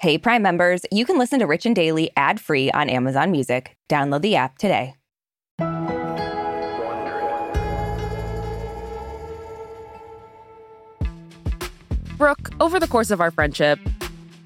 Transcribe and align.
Hey, 0.00 0.16
Prime 0.16 0.40
members, 0.40 0.80
you 0.90 1.04
can 1.04 1.18
listen 1.18 1.40
to 1.40 1.46
Rich 1.46 1.66
and 1.66 1.76
Daily 1.76 2.10
ad 2.16 2.40
free 2.40 2.70
on 2.70 2.88
Amazon 2.88 3.30
Music. 3.30 3.76
Download 3.90 4.22
the 4.22 4.34
app 4.34 4.56
today. 4.56 4.94
Brooke, 12.16 12.48
over 12.60 12.80
the 12.80 12.88
course 12.88 13.10
of 13.10 13.20
our 13.20 13.30
friendship, 13.30 13.78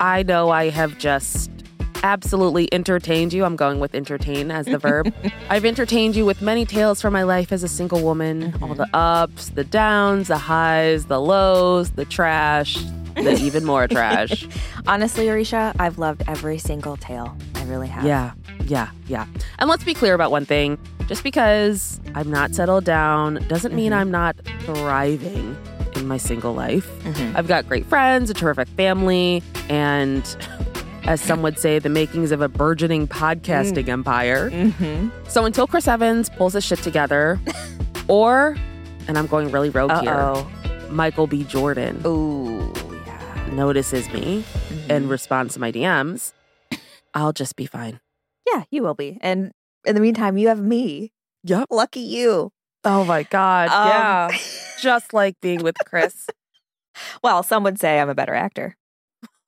I 0.00 0.24
know 0.24 0.50
I 0.50 0.70
have 0.70 0.98
just 0.98 1.52
absolutely 2.02 2.68
entertained 2.74 3.32
you. 3.32 3.44
I'm 3.44 3.54
going 3.54 3.78
with 3.78 3.94
entertain 3.94 4.50
as 4.50 4.66
the 4.66 4.78
verb. 4.78 5.14
I've 5.50 5.64
entertained 5.64 6.16
you 6.16 6.26
with 6.26 6.42
many 6.42 6.66
tales 6.66 7.00
from 7.00 7.12
my 7.12 7.22
life 7.22 7.52
as 7.52 7.62
a 7.62 7.68
single 7.68 8.02
woman 8.02 8.50
mm-hmm. 8.50 8.64
all 8.64 8.74
the 8.74 8.88
ups, 8.92 9.50
the 9.50 9.62
downs, 9.62 10.26
the 10.26 10.36
highs, 10.36 11.06
the 11.06 11.20
lows, 11.20 11.92
the 11.92 12.04
trash, 12.04 12.76
the 13.22 13.38
even 13.40 13.64
more 13.64 13.86
trash. 13.88 14.46
Honestly, 14.86 15.26
Aricia, 15.26 15.74
I've 15.78 15.98
loved 15.98 16.22
every 16.26 16.58
single 16.58 16.96
tale. 16.96 17.36
I 17.54 17.64
really 17.64 17.88
have. 17.88 18.04
Yeah, 18.04 18.32
yeah, 18.66 18.90
yeah. 19.06 19.26
And 19.58 19.68
let's 19.68 19.84
be 19.84 19.94
clear 19.94 20.14
about 20.14 20.30
one 20.30 20.44
thing 20.44 20.78
just 21.06 21.22
because 21.22 22.00
I'm 22.14 22.30
not 22.30 22.54
settled 22.54 22.84
down 22.84 23.44
doesn't 23.48 23.70
mm-hmm. 23.70 23.76
mean 23.76 23.92
I'm 23.92 24.10
not 24.10 24.36
thriving 24.60 25.56
in 25.96 26.08
my 26.08 26.16
single 26.16 26.54
life. 26.54 26.86
Mm-hmm. 27.00 27.36
I've 27.36 27.48
got 27.48 27.68
great 27.68 27.86
friends, 27.86 28.30
a 28.30 28.34
terrific 28.34 28.68
family, 28.68 29.42
and 29.68 30.24
as 31.04 31.20
some 31.20 31.42
would 31.42 31.58
say, 31.58 31.78
the 31.78 31.88
makings 31.88 32.32
of 32.32 32.40
a 32.40 32.48
burgeoning 32.48 33.06
podcasting 33.06 33.84
mm. 33.84 33.88
empire. 33.88 34.50
Mm-hmm. 34.50 35.10
So 35.28 35.44
until 35.44 35.66
Chris 35.66 35.86
Evans 35.86 36.30
pulls 36.30 36.54
his 36.54 36.64
shit 36.64 36.78
together, 36.80 37.38
or, 38.08 38.56
and 39.06 39.18
I'm 39.18 39.26
going 39.26 39.50
really 39.50 39.70
rogue 39.70 39.90
Uh-oh. 39.90 40.48
here, 40.62 40.90
Michael 40.90 41.26
B. 41.26 41.44
Jordan 41.44 42.00
Ooh. 42.06 42.72
Notices 43.56 44.12
me 44.12 44.42
mm-hmm. 44.42 44.90
in 44.90 45.08
response 45.08 45.54
to 45.54 45.60
my 45.60 45.72
DMs, 45.72 46.32
I'll 47.14 47.32
just 47.32 47.56
be 47.56 47.66
fine. 47.66 48.00
Yeah, 48.46 48.64
you 48.70 48.82
will 48.82 48.94
be. 48.94 49.18
And 49.20 49.52
in 49.84 49.94
the 49.94 50.00
meantime, 50.00 50.36
you 50.36 50.48
have 50.48 50.60
me. 50.60 51.12
Yep. 51.44 51.68
Lucky 51.70 52.00
you. 52.00 52.50
Oh 52.84 53.04
my 53.04 53.22
God. 53.24 53.68
Um, 53.68 53.88
yeah. 53.88 54.38
just 54.80 55.14
like 55.14 55.40
being 55.40 55.62
with 55.62 55.76
Chris. 55.86 56.28
well, 57.22 57.42
some 57.42 57.64
would 57.64 57.78
say 57.78 58.00
I'm 58.00 58.10
a 58.10 58.14
better 58.14 58.34
actor. 58.34 58.76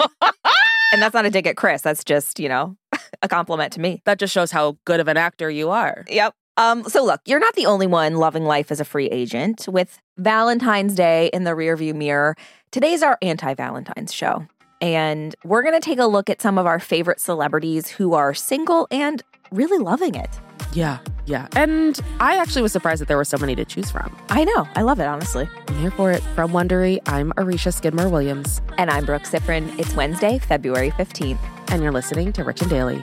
and 0.00 1.02
that's 1.02 1.14
not 1.14 1.26
a 1.26 1.30
dig 1.30 1.46
at 1.46 1.56
Chris. 1.56 1.82
That's 1.82 2.04
just, 2.04 2.38
you 2.38 2.48
know, 2.48 2.76
a 3.22 3.28
compliment 3.28 3.72
to 3.74 3.80
me. 3.80 4.02
That 4.04 4.18
just 4.18 4.32
shows 4.32 4.50
how 4.50 4.78
good 4.84 5.00
of 5.00 5.08
an 5.08 5.16
actor 5.16 5.50
you 5.50 5.70
are. 5.70 6.04
Yep. 6.08 6.34
Um, 6.56 6.84
so 6.84 7.04
look, 7.04 7.20
you're 7.26 7.40
not 7.40 7.54
the 7.54 7.66
only 7.66 7.86
one 7.86 8.16
loving 8.16 8.44
life 8.44 8.70
as 8.70 8.80
a 8.80 8.84
free 8.84 9.06
agent. 9.06 9.66
With 9.68 10.00
Valentine's 10.16 10.94
Day 10.94 11.30
in 11.32 11.44
the 11.44 11.50
rearview 11.50 11.94
mirror, 11.94 12.36
today's 12.70 13.02
our 13.02 13.18
anti-Valentine's 13.22 14.12
show. 14.12 14.46
And 14.80 15.34
we're 15.44 15.62
going 15.62 15.74
to 15.74 15.84
take 15.84 15.98
a 15.98 16.06
look 16.06 16.28
at 16.28 16.42
some 16.42 16.58
of 16.58 16.66
our 16.66 16.78
favorite 16.78 17.20
celebrities 17.20 17.88
who 17.88 18.14
are 18.14 18.34
single 18.34 18.86
and 18.90 19.22
really 19.50 19.78
loving 19.78 20.14
it. 20.14 20.28
Yeah, 20.72 20.98
yeah. 21.24 21.48
And 21.56 21.98
I 22.20 22.36
actually 22.36 22.62
was 22.62 22.72
surprised 22.72 23.00
that 23.00 23.08
there 23.08 23.16
were 23.16 23.24
so 23.24 23.38
many 23.38 23.54
to 23.54 23.64
choose 23.64 23.90
from. 23.90 24.14
I 24.28 24.44
know. 24.44 24.68
I 24.74 24.82
love 24.82 25.00
it, 25.00 25.06
honestly. 25.06 25.48
I'm 25.68 25.78
here 25.78 25.90
for 25.90 26.12
it. 26.12 26.22
From 26.34 26.50
Wondery, 26.52 27.00
I'm 27.06 27.32
Aricia 27.32 27.72
Skidmore 27.72 28.08
Williams. 28.08 28.60
And 28.76 28.90
I'm 28.90 29.06
Brooke 29.06 29.22
Siffrinn. 29.22 29.78
It's 29.78 29.94
Wednesday, 29.94 30.38
February 30.38 30.90
15th. 30.92 31.38
And 31.68 31.82
you're 31.82 31.92
listening 31.92 32.32
to 32.34 32.44
Rich 32.44 32.60
and 32.60 32.70
Daily. 32.70 33.02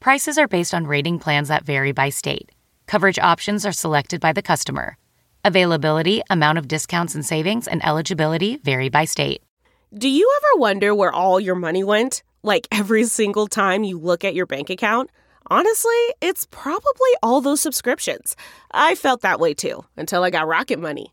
Prices 0.00 0.38
are 0.38 0.48
based 0.48 0.72
on 0.72 0.86
rating 0.86 1.18
plans 1.18 1.48
that 1.48 1.66
vary 1.66 1.92
by 1.92 2.08
state. 2.08 2.50
Coverage 2.86 3.18
options 3.18 3.66
are 3.66 3.72
selected 3.72 4.18
by 4.18 4.32
the 4.32 4.40
customer. 4.40 4.96
Availability, 5.44 6.22
amount 6.30 6.56
of 6.56 6.66
discounts 6.66 7.14
and 7.14 7.24
savings, 7.24 7.68
and 7.68 7.84
eligibility 7.84 8.56
vary 8.56 8.88
by 8.88 9.04
state. 9.04 9.42
Do 9.92 10.08
you 10.08 10.26
ever 10.38 10.58
wonder 10.58 10.94
where 10.94 11.12
all 11.12 11.38
your 11.38 11.54
money 11.54 11.84
went? 11.84 12.22
Like 12.42 12.66
every 12.72 13.04
single 13.04 13.46
time 13.46 13.84
you 13.84 13.98
look 13.98 14.24
at 14.24 14.34
your 14.34 14.46
bank 14.46 14.70
account? 14.70 15.10
Honestly, 15.50 16.00
it's 16.22 16.46
probably 16.50 17.10
all 17.22 17.42
those 17.42 17.60
subscriptions. 17.60 18.36
I 18.72 18.94
felt 18.94 19.20
that 19.20 19.38
way 19.38 19.52
too 19.52 19.84
until 19.98 20.24
I 20.24 20.30
got 20.30 20.46
Rocket 20.46 20.78
Money. 20.78 21.12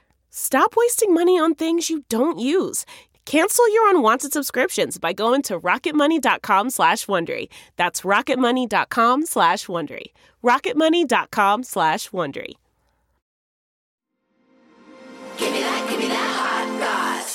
Stop 0.31 0.75
wasting 0.75 1.13
money 1.13 1.37
on 1.37 1.53
things 1.55 1.89
you 1.89 2.03
don't 2.09 2.39
use. 2.39 2.85
Cancel 3.25 3.71
your 3.73 3.89
unwanted 3.89 4.33
subscriptions 4.33 4.97
by 4.97 5.13
going 5.13 5.41
to 5.43 5.59
rocketmoney.com 5.59 6.69
slash 6.69 7.05
Wondery. 7.05 7.49
That's 7.75 8.01
rocketmoney.com 8.01 9.25
slash 9.25 9.67
Wondery. 9.67 10.07
rocketmoney.com 10.43 11.63
slash 11.63 12.09
Wondery. 12.09 12.53
Give 15.37 15.51
me 15.51 15.59
that, 15.61 15.89
give 15.89 15.99
me 15.99 16.07
that 16.07 16.35
hot 16.35 17.27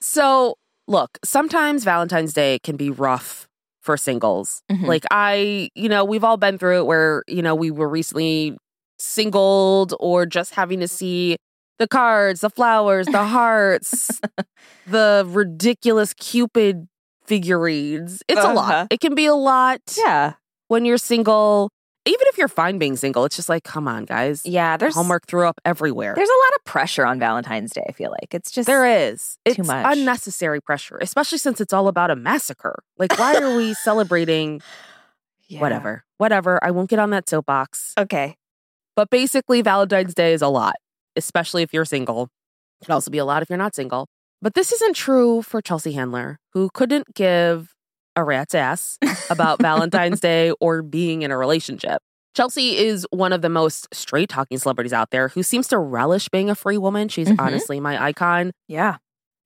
So, 0.00 0.56
look, 0.88 1.18
sometimes 1.24 1.84
Valentine's 1.84 2.32
Day 2.32 2.58
can 2.58 2.76
be 2.76 2.90
rough 2.90 3.48
for 3.80 3.96
singles. 3.96 4.62
Mm-hmm. 4.70 4.86
Like 4.86 5.04
I, 5.10 5.70
you 5.74 5.88
know, 5.88 6.04
we've 6.04 6.24
all 6.24 6.36
been 6.36 6.58
through 6.58 6.80
it 6.80 6.86
where, 6.86 7.22
you 7.28 7.42
know, 7.42 7.54
we 7.54 7.70
were 7.70 7.88
recently 7.88 8.56
singled 9.00 9.94
or 9.98 10.26
just 10.26 10.54
having 10.54 10.80
to 10.80 10.88
see 10.88 11.36
the 11.78 11.88
cards, 11.88 12.42
the 12.42 12.50
flowers, 12.50 13.06
the 13.06 13.24
hearts, 13.24 14.20
the 14.86 15.24
ridiculous 15.26 16.14
Cupid 16.14 16.88
figurines. 17.24 18.22
It's 18.28 18.40
uh-huh. 18.40 18.52
a 18.52 18.54
lot. 18.54 18.74
Uh-huh. 18.74 18.86
It 18.90 19.00
can 19.00 19.14
be 19.14 19.26
a 19.26 19.34
lot. 19.34 19.80
Yeah. 19.96 20.34
When 20.68 20.84
you're 20.84 20.98
single, 20.98 21.70
even 22.06 22.26
if 22.28 22.38
you're 22.38 22.48
fine 22.48 22.78
being 22.78 22.96
single, 22.96 23.24
it's 23.24 23.36
just 23.36 23.48
like, 23.48 23.64
come 23.64 23.86
on, 23.86 24.04
guys. 24.04 24.42
Yeah, 24.44 24.76
there's 24.76 24.94
Hallmark 24.94 25.26
threw 25.26 25.46
up 25.46 25.60
everywhere. 25.64 26.14
There's 26.14 26.28
a 26.28 26.32
lot 26.32 26.56
of 26.56 26.64
pressure 26.64 27.04
on 27.04 27.18
Valentine's 27.18 27.72
Day. 27.72 27.84
I 27.88 27.92
feel 27.92 28.10
like 28.10 28.34
it's 28.34 28.50
just 28.50 28.66
there 28.66 28.86
is. 28.86 29.38
Too 29.46 29.62
much 29.62 29.96
unnecessary 29.96 30.60
pressure, 30.60 30.98
especially 31.00 31.38
since 31.38 31.60
it's 31.60 31.72
all 31.72 31.88
about 31.88 32.10
a 32.10 32.16
massacre. 32.16 32.82
Like, 32.98 33.18
why 33.18 33.36
are 33.36 33.56
we 33.56 33.74
celebrating? 33.84 34.60
Yeah. 35.48 35.60
Whatever, 35.60 36.04
whatever. 36.18 36.62
I 36.62 36.70
won't 36.70 36.88
get 36.88 36.98
on 36.98 37.10
that 37.10 37.28
soapbox. 37.28 37.94
Okay. 37.98 38.36
But 38.96 39.10
basically, 39.10 39.62
Valentine's 39.62 40.14
Day 40.14 40.32
is 40.32 40.42
a 40.42 40.48
lot, 40.48 40.74
especially 41.16 41.62
if 41.62 41.72
you're 41.72 41.84
single. 41.84 42.28
It 42.80 42.86
can 42.86 42.94
also 42.94 43.10
be 43.10 43.18
a 43.18 43.24
lot 43.24 43.42
if 43.42 43.50
you're 43.50 43.58
not 43.58 43.74
single. 43.74 44.06
But 44.42 44.54
this 44.54 44.72
isn't 44.72 44.96
true 44.96 45.42
for 45.42 45.60
Chelsea 45.60 45.92
Handler, 45.92 46.38
who 46.52 46.70
couldn't 46.72 47.14
give 47.14 47.74
a 48.16 48.24
rat's 48.24 48.54
ass 48.54 48.98
about 49.28 49.60
Valentine's 49.62 50.20
Day 50.20 50.52
or 50.60 50.82
being 50.82 51.22
in 51.22 51.30
a 51.30 51.36
relationship. 51.36 52.02
Chelsea 52.34 52.78
is 52.78 53.06
one 53.10 53.32
of 53.32 53.42
the 53.42 53.48
most 53.48 53.88
straight 53.92 54.28
talking 54.28 54.56
celebrities 54.56 54.92
out 54.92 55.10
there 55.10 55.28
who 55.28 55.42
seems 55.42 55.68
to 55.68 55.78
relish 55.78 56.28
being 56.28 56.48
a 56.48 56.54
free 56.54 56.78
woman. 56.78 57.08
She's 57.08 57.28
mm-hmm. 57.28 57.40
honestly 57.40 57.80
my 57.80 58.02
icon. 58.02 58.52
Yeah. 58.68 58.96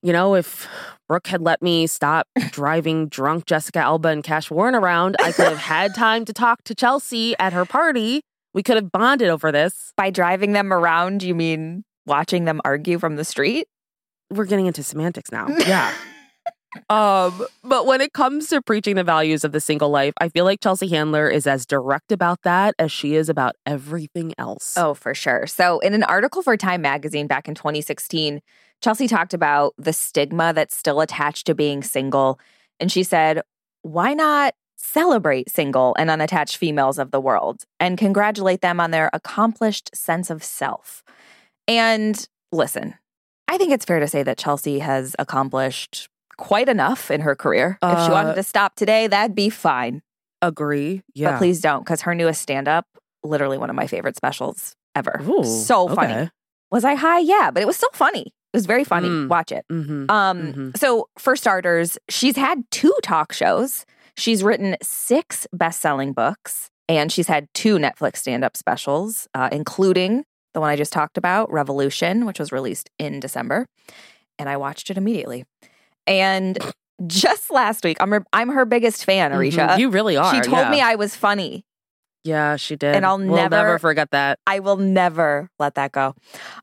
You 0.03 0.13
know, 0.13 0.35
if 0.35 0.67
Brooke 1.07 1.27
had 1.27 1.41
let 1.41 1.61
me 1.61 1.87
stop 1.87 2.27
driving 2.51 3.07
drunk 3.07 3.47
Jessica 3.47 3.79
Alba 3.79 4.09
and 4.09 4.23
Cash 4.23 4.51
Warren 4.51 4.75
around, 4.75 5.15
I 5.19 5.31
could 5.31 5.47
have 5.47 5.57
had 5.57 5.95
time 5.95 6.25
to 6.25 6.33
talk 6.33 6.63
to 6.65 6.75
Chelsea 6.75 7.35
at 7.39 7.53
her 7.53 7.65
party 7.65 8.21
we 8.55 8.63
could 8.63 8.77
have 8.77 8.91
bonded 8.91 9.27
over 9.27 9.51
this. 9.51 9.91
By 9.97 10.09
driving 10.09 10.53
them 10.53 10.73
around, 10.73 11.21
you 11.21 11.35
mean 11.35 11.83
watching 12.07 12.45
them 12.45 12.61
argue 12.63 12.97
from 12.97 13.17
the 13.17 13.25
street? 13.25 13.67
We're 14.31 14.45
getting 14.45 14.65
into 14.65 14.81
semantics 14.81 15.31
now. 15.31 15.47
Yeah. 15.67 15.93
Um, 16.89 17.45
but 17.63 17.85
when 17.85 18.01
it 18.01 18.11
comes 18.11 18.49
to 18.49 18.61
preaching 18.61 18.97
the 18.97 19.03
values 19.03 19.45
of 19.45 19.53
the 19.53 19.61
single 19.61 19.89
life, 19.89 20.13
I 20.19 20.27
feel 20.27 20.43
like 20.43 20.59
Chelsea 20.59 20.89
Handler 20.89 21.29
is 21.29 21.47
as 21.47 21.65
direct 21.65 22.11
about 22.11 22.41
that 22.41 22.75
as 22.77 22.91
she 22.91 23.15
is 23.15 23.29
about 23.29 23.55
everything 23.65 24.33
else. 24.37 24.77
Oh, 24.77 24.93
for 24.93 25.13
sure. 25.13 25.47
So, 25.47 25.79
in 25.79 25.93
an 25.93 26.03
article 26.03 26.41
for 26.41 26.57
Time 26.57 26.81
magazine 26.81 27.27
back 27.27 27.47
in 27.47 27.55
2016, 27.55 28.41
Chelsea 28.83 29.07
talked 29.07 29.33
about 29.33 29.73
the 29.77 29.93
stigma 29.93 30.51
that's 30.51 30.75
still 30.75 30.99
attached 30.99 31.47
to 31.47 31.55
being 31.55 31.81
single. 31.81 32.41
And 32.81 32.91
she 32.91 33.03
said, 33.03 33.41
why 33.83 34.13
not 34.13 34.53
celebrate 34.85 35.49
single 35.49 35.95
and 35.97 36.09
unattached 36.09 36.57
females 36.57 36.97
of 36.99 37.11
the 37.11 37.19
world 37.19 37.63
and 37.79 37.97
congratulate 37.97 38.61
them 38.61 38.79
on 38.79 38.91
their 38.91 39.09
accomplished 39.13 39.95
sense 39.95 40.29
of 40.29 40.43
self? 40.43 41.03
And 41.67 42.27
listen, 42.51 42.95
I 43.47 43.57
think 43.57 43.71
it's 43.71 43.85
fair 43.85 43.99
to 43.99 44.07
say 44.07 44.23
that 44.23 44.37
Chelsea 44.37 44.79
has 44.79 45.15
accomplished 45.19 46.09
quite 46.37 46.69
enough 46.69 47.09
in 47.11 47.21
her 47.21 47.35
career. 47.35 47.77
if 47.81 48.05
she 48.05 48.11
wanted 48.11 48.31
Uh, 48.31 48.35
to 48.35 48.43
stop 48.43 48.75
today, 48.75 49.07
that'd 49.07 49.35
be 49.35 49.49
fine. 49.49 50.01
Agree. 50.41 51.01
Yeah. 51.13 51.31
But 51.31 51.37
please 51.39 51.61
don't, 51.61 51.83
because 51.83 52.01
her 52.01 52.13
newest 52.13 52.41
stand 52.41 52.67
up, 52.67 52.85
literally 53.23 53.57
one 53.57 53.69
of 53.69 53.75
my 53.75 53.87
favorite 53.87 54.15
specials 54.15 54.75
ever. 54.95 55.21
Ooh, 55.27 55.43
so 55.43 55.87
funny. 55.87 56.13
okay. 56.13 56.29
Was 56.71 56.83
I 56.83 56.95
high? 56.95 57.19
Yeah, 57.19 57.51
but 57.51 57.63
it 57.63 57.67
was 57.67 57.77
so 57.77 57.87
funny. 57.93 58.33
It 58.53 58.57
was 58.57 58.65
very 58.65 58.83
funny. 58.83 59.07
Mm. 59.09 59.27
Watch 59.29 59.51
it. 59.51 59.65
Mhm. 59.71 60.09
Um, 60.09 60.53
Mhm. 60.53 60.77
so 60.77 61.07
for 61.17 61.35
starters, 61.35 61.97
she's 62.09 62.35
had 62.37 62.63
two 62.71 62.93
talk 63.03 63.33
shows. 63.33 63.85
She's 64.17 64.43
written 64.43 64.75
six 64.81 65.45
best-selling 65.53 66.13
books, 66.13 66.69
and 66.87 67.11
she's 67.11 67.27
had 67.27 67.47
two 67.53 67.77
Netflix 67.77 68.17
stand-up 68.17 68.55
specials, 68.55 69.27
uh, 69.33 69.49
including 69.51 70.23
the 70.53 70.61
one 70.61 70.69
I 70.69 70.75
just 70.75 70.93
talked 70.93 71.17
about, 71.17 71.51
Revolution, 71.51 72.25
which 72.25 72.39
was 72.39 72.51
released 72.51 72.89
in 72.97 73.19
December, 73.19 73.67
and 74.39 74.47
I 74.47 74.55
watched 74.57 74.89
it 74.89 74.97
immediately. 74.97 75.43
And 76.07 76.57
just 77.07 77.51
last 77.51 77.83
week, 77.83 77.97
I'm 77.99 78.11
her, 78.11 78.25
I'm 78.31 78.49
her 78.49 78.63
biggest 78.65 79.03
fan, 79.03 79.31
Aricia. 79.31 79.69
Mhm. 79.69 79.79
You 79.79 79.89
really 79.89 80.15
are. 80.15 80.33
she 80.33 80.39
told 80.41 80.59
yeah. 80.65 80.71
me 80.71 80.79
I 80.81 80.95
was 80.95 81.15
funny. 81.15 81.65
Yeah, 82.23 82.55
she 82.55 82.75
did. 82.75 82.95
And 82.95 83.05
I'll 83.05 83.17
we'll 83.19 83.35
never- 83.35 83.55
never 83.55 83.77
forget 83.79 84.09
that. 84.11 84.39
I 84.47 84.59
will 84.59 84.77
never 84.77 85.47
let 85.59 85.75
that 85.75 85.91
go. 85.91 86.15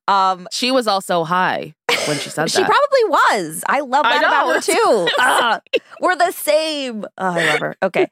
Um, 0.09 0.49
She 0.51 0.73
was 0.73 0.89
also 0.89 1.23
high 1.23 1.75
when 2.07 2.19
she 2.19 2.31
said 2.31 2.51
she 2.51 2.59
that. 2.63 2.67
probably 2.69 3.05
was. 3.41 3.63
I 3.69 3.81
love 3.81 4.05
I 4.05 4.19
that 4.19 4.25
about 4.25 4.55
her 4.55 4.61
too. 4.73 5.09
Ah, 5.19 5.61
we're 6.01 6.17
the 6.17 6.33
same. 6.33 7.05
Oh, 7.19 7.27
I 7.27 7.47
love 7.51 7.61
her. 7.61 7.77
Okay. 7.83 8.07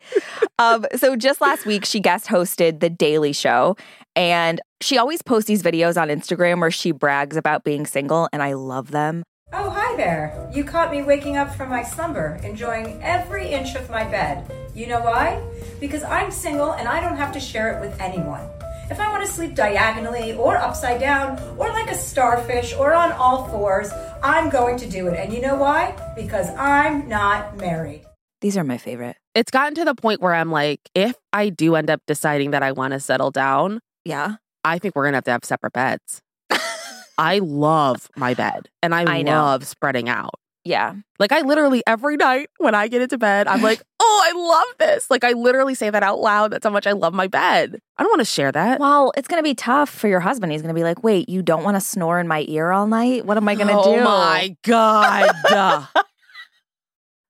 Um, 0.58 0.86
so 0.96 1.16
just 1.16 1.40
last 1.40 1.66
week, 1.66 1.84
she 1.84 2.00
guest 2.00 2.26
hosted 2.26 2.80
The 2.80 2.90
Daily 2.90 3.32
Show. 3.32 3.76
And 4.16 4.60
she 4.80 4.98
always 4.98 5.22
posts 5.22 5.46
these 5.46 5.62
videos 5.62 6.00
on 6.00 6.08
Instagram 6.08 6.60
where 6.60 6.70
she 6.70 6.90
brags 6.90 7.36
about 7.36 7.62
being 7.64 7.86
single, 7.86 8.28
and 8.32 8.42
I 8.42 8.54
love 8.54 8.90
them. 8.90 9.22
Oh, 9.52 9.70
hi 9.70 9.96
there. 9.96 10.48
You 10.54 10.64
caught 10.64 10.90
me 10.92 11.02
waking 11.02 11.36
up 11.36 11.54
from 11.54 11.68
my 11.70 11.82
slumber, 11.82 12.40
enjoying 12.44 13.00
every 13.02 13.48
inch 13.48 13.74
of 13.74 13.90
my 13.90 14.04
bed. 14.04 14.50
You 14.74 14.86
know 14.86 15.00
why? 15.00 15.42
Because 15.80 16.02
I'm 16.04 16.30
single 16.30 16.72
and 16.72 16.86
I 16.86 17.00
don't 17.00 17.16
have 17.16 17.32
to 17.32 17.40
share 17.40 17.76
it 17.76 17.80
with 17.80 18.00
anyone. 18.00 18.48
If 18.90 18.98
I 18.98 19.08
want 19.08 19.24
to 19.24 19.30
sleep 19.32 19.54
diagonally 19.54 20.32
or 20.34 20.56
upside 20.56 21.00
down 21.00 21.38
or 21.56 21.68
like 21.68 21.90
a 21.90 21.94
starfish 21.94 22.74
or 22.74 22.92
on 22.92 23.12
all 23.12 23.46
fours, 23.48 23.88
I'm 24.22 24.50
going 24.50 24.76
to 24.78 24.88
do 24.88 25.06
it. 25.06 25.16
And 25.18 25.32
you 25.32 25.40
know 25.40 25.54
why? 25.54 25.94
Because 26.16 26.48
I'm 26.56 27.08
not 27.08 27.56
married. 27.56 28.02
These 28.40 28.56
are 28.56 28.64
my 28.64 28.78
favorite. 28.78 29.16
it's 29.34 29.50
gotten 29.50 29.74
to 29.76 29.84
the 29.84 29.94
point 29.94 30.20
where 30.20 30.34
I'm 30.34 30.50
like, 30.50 30.80
if 30.94 31.14
I 31.32 31.50
do 31.50 31.76
end 31.76 31.88
up 31.90 32.00
deciding 32.06 32.50
that 32.50 32.62
I 32.62 32.72
want 32.72 32.92
to 32.94 33.00
settle 33.00 33.30
down, 33.30 33.80
Yeah. 34.04 34.36
I 34.64 34.78
think 34.78 34.94
we're 34.96 35.04
gonna 35.04 35.18
have 35.18 35.24
to 35.24 35.30
have 35.30 35.44
separate 35.44 35.72
beds. 35.72 36.20
I 37.18 37.38
love 37.38 38.08
my 38.16 38.34
bed 38.34 38.68
and 38.82 38.94
I, 38.94 39.04
I 39.18 39.22
know. 39.22 39.32
love 39.32 39.66
spreading 39.66 40.08
out. 40.08 40.34
Yeah. 40.64 40.94
Like 41.18 41.32
I 41.32 41.40
literally 41.42 41.82
every 41.86 42.16
night 42.16 42.48
when 42.58 42.74
I 42.74 42.88
get 42.88 43.00
into 43.02 43.16
bed, 43.18 43.46
I'm 43.46 43.62
like, 43.62 43.82
I 44.10 44.32
love 44.36 44.78
this. 44.78 45.10
Like 45.10 45.24
I 45.24 45.32
literally 45.32 45.74
say 45.74 45.90
that 45.90 46.02
out 46.02 46.20
loud. 46.20 46.52
That's 46.52 46.64
how 46.64 46.70
much 46.70 46.86
I 46.86 46.92
love 46.92 47.12
my 47.14 47.26
bed. 47.26 47.78
I 47.96 48.02
don't 48.02 48.10
want 48.10 48.20
to 48.20 48.24
share 48.24 48.52
that. 48.52 48.80
Well, 48.80 49.12
it's 49.16 49.28
going 49.28 49.38
to 49.42 49.48
be 49.48 49.54
tough 49.54 49.90
for 49.90 50.08
your 50.08 50.20
husband. 50.20 50.52
He's 50.52 50.62
going 50.62 50.74
to 50.74 50.78
be 50.78 50.84
like, 50.84 51.02
wait, 51.04 51.28
you 51.28 51.42
don't 51.42 51.64
want 51.64 51.76
to 51.76 51.80
snore 51.80 52.18
in 52.20 52.26
my 52.28 52.44
ear 52.48 52.70
all 52.70 52.86
night? 52.86 53.24
What 53.26 53.36
am 53.36 53.48
I 53.48 53.54
going 53.54 53.68
to 53.68 53.74
oh 53.78 53.96
do? 53.96 54.02
my 54.04 54.56
god. 54.64 55.30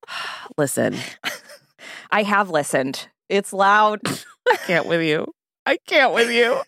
Listen, 0.58 0.96
I 2.10 2.22
have 2.22 2.50
listened. 2.50 3.08
It's 3.28 3.52
loud. 3.52 4.00
I 4.50 4.56
can't 4.66 4.86
with 4.86 5.02
you. 5.02 5.26
I 5.66 5.76
can't 5.86 6.12
with 6.12 6.30
you. 6.30 6.60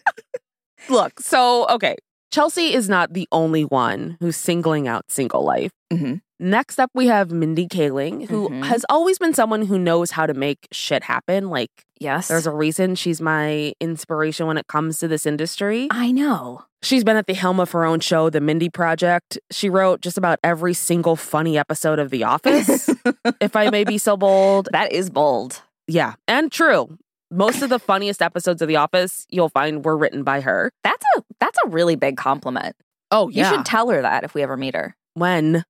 Look, 0.89 1.19
so 1.21 1.67
okay, 1.69 1.97
Chelsea 2.31 2.75
is 2.75 2.89
not 2.89 3.13
the 3.13 3.27
only 3.33 3.65
one 3.65 4.17
who's 4.21 4.37
singling 4.37 4.87
out 4.89 5.11
single 5.11 5.45
life. 5.45 5.71
Mhm. 5.93 6.21
Next 6.43 6.81
up, 6.81 6.91
we 6.93 7.07
have 7.07 7.31
Mindy 7.31 7.69
Kaling, 7.69 8.29
who 8.29 8.49
Mhm. 8.49 8.65
has 8.65 8.85
always 8.89 9.17
been 9.17 9.33
someone 9.33 9.63
who 9.67 9.79
knows 9.79 10.11
how 10.11 10.27
to 10.27 10.35
make 10.35 10.67
shit 10.73 11.05
happen. 11.05 11.49
Like, 11.51 11.71
Yes. 12.01 12.27
there's 12.27 12.49
a 12.49 12.51
reason 12.51 12.97
she's 12.97 13.21
my 13.21 13.75
inspiration 13.81 14.49
when 14.49 14.59
it 14.59 14.67
comes 14.67 14.99
to 14.99 15.07
this 15.07 15.25
industry. 15.25 15.87
I 15.93 16.11
know. 16.11 16.65
She's 16.83 17.05
been 17.05 17.17
at 17.17 17.29
the 17.29 17.35
helm 17.35 17.61
of 17.61 17.71
her 17.71 17.85
own 17.85 18.01
show, 18.01 18.29
The 18.29 18.41
Mindy 18.41 18.69
Project. 18.69 19.39
She 19.53 19.71
wrote 19.71 20.01
just 20.01 20.19
about 20.19 20.41
every 20.43 20.75
single 20.75 21.15
funny 21.15 21.57
episode 21.57 22.01
of 22.01 22.11
The 22.11 22.25
Office, 22.25 22.91
if 23.41 23.55
I 23.55 23.71
may 23.71 23.85
be 23.85 23.97
so 23.97 24.17
bold. 24.17 24.69
That 24.73 24.91
is 24.91 25.11
bold. 25.11 25.63
Yeah, 25.87 26.15
and 26.27 26.51
true. 26.51 26.99
Most 27.31 27.63
of 27.63 27.69
the 27.71 27.79
funniest 27.79 28.21
episodes 28.21 28.61
of 28.61 28.67
The 28.67 28.77
Office 28.77 29.27
you'll 29.31 29.49
find 29.49 29.85
were 29.85 29.97
written 29.97 30.25
by 30.25 30.41
her. 30.41 30.73
That's 30.83 31.05
a 31.17 31.23
that's 31.39 31.59
a 31.65 31.69
really 31.69 31.95
big 31.95 32.17
compliment. 32.17 32.75
Oh, 33.13 33.29
yeah. 33.29 33.49
You 33.49 33.57
should 33.57 33.65
tell 33.65 33.91
her 33.91 34.03
that 34.03 34.25
if 34.25 34.35
we 34.35 34.43
ever 34.43 34.57
meet 34.57 34.75
her. 34.75 34.97
when 35.15 35.63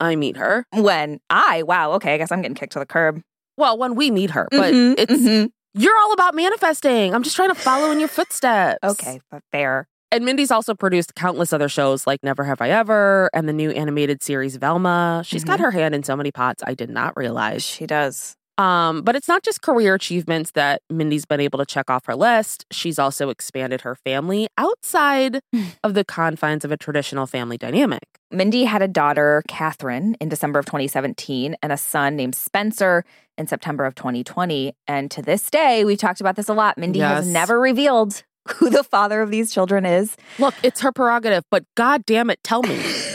I 0.00 0.16
meet 0.16 0.36
her. 0.36 0.64
When 0.74 1.20
I 1.30 1.62
wow, 1.62 1.92
okay, 1.92 2.14
I 2.14 2.18
guess 2.18 2.30
I'm 2.32 2.42
getting 2.42 2.54
kicked 2.56 2.72
to 2.74 2.78
the 2.78 2.86
curb. 2.86 3.20
Well, 3.56 3.78
when 3.78 3.94
we 3.94 4.10
meet 4.10 4.30
her, 4.30 4.48
but 4.50 4.72
Mhm, 4.74 4.94
it's 4.98 5.12
mhm. 5.12 5.50
you're 5.74 5.96
all 5.98 6.12
about 6.12 6.34
manifesting. 6.34 7.14
I'm 7.14 7.22
just 7.22 7.36
trying 7.36 7.50
to 7.50 7.54
follow 7.54 7.90
in 7.90 7.98
your 8.00 8.08
footsteps. 8.08 8.78
okay, 8.84 9.20
but 9.30 9.42
fair. 9.52 9.86
And 10.10 10.24
Mindy's 10.24 10.52
also 10.52 10.74
produced 10.74 11.14
countless 11.16 11.52
other 11.52 11.68
shows 11.68 12.06
like 12.06 12.20
Never 12.22 12.44
Have 12.44 12.60
I 12.60 12.70
Ever 12.70 13.30
and 13.34 13.48
the 13.48 13.52
new 13.52 13.70
animated 13.72 14.22
series 14.22 14.54
Velma. 14.56 15.22
She's 15.24 15.42
got 15.42 15.58
her 15.58 15.72
hand 15.72 15.92
in 15.94 16.04
so 16.04 16.14
many 16.14 16.30
pots 16.30 16.62
I 16.64 16.74
did 16.74 16.88
not 16.90 17.16
realize. 17.16 17.64
She 17.64 17.84
does. 17.86 18.36
Um, 18.56 19.02
but 19.02 19.16
it's 19.16 19.28
not 19.28 19.42
just 19.42 19.62
career 19.62 19.94
achievements 19.94 20.52
that 20.52 20.82
Mindy's 20.88 21.24
been 21.26 21.40
able 21.40 21.58
to 21.58 21.66
check 21.66 21.90
off 21.90 22.06
her 22.06 22.14
list. 22.14 22.64
She's 22.70 22.98
also 22.98 23.30
expanded 23.30 23.80
her 23.80 23.94
family 23.94 24.46
outside 24.56 25.40
of 25.84 25.94
the 25.94 26.04
confines 26.04 26.64
of 26.64 26.70
a 26.70 26.76
traditional 26.76 27.26
family 27.26 27.58
dynamic. 27.58 28.04
Mindy 28.30 28.64
had 28.64 28.82
a 28.82 28.88
daughter, 28.88 29.42
Catherine, 29.48 30.16
in 30.20 30.28
December 30.28 30.58
of 30.58 30.66
2017, 30.66 31.56
and 31.62 31.72
a 31.72 31.76
son 31.76 32.16
named 32.16 32.34
Spencer 32.34 33.04
in 33.36 33.46
September 33.46 33.84
of 33.84 33.94
2020. 33.94 34.72
And 34.86 35.10
to 35.10 35.22
this 35.22 35.50
day, 35.50 35.84
we've 35.84 35.98
talked 35.98 36.20
about 36.20 36.36
this 36.36 36.48
a 36.48 36.54
lot. 36.54 36.78
Mindy 36.78 37.00
has 37.00 37.26
never 37.26 37.60
revealed 37.60 38.22
who 38.56 38.70
the 38.70 38.84
father 38.84 39.22
of 39.22 39.30
these 39.30 39.52
children 39.52 39.86
is. 39.86 40.16
Look, 40.38 40.54
it's 40.62 40.80
her 40.82 40.92
prerogative, 40.92 41.44
but 41.50 41.64
god 41.76 42.04
damn 42.06 42.30
it, 42.30 42.42
tell 42.42 42.62
me. 42.62 42.82